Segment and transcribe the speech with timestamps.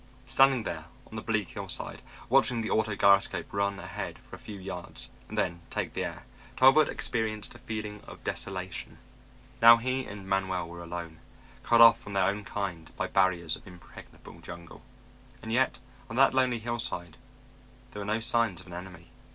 [0.25, 4.59] Standing there on the bleak hillside, watching the auto gyroscope run ahead for a few
[4.59, 6.23] yards and then take the air,
[6.57, 8.97] Talbot experienced a feeling of desolation.
[9.61, 11.19] Now he and Manuel were alone,
[11.61, 14.81] cut off from their own kind by barriers of impregnable jungle.
[15.43, 15.77] And yet
[16.09, 17.17] on that lonely hillside
[17.91, 19.05] there were no signs of an enemy.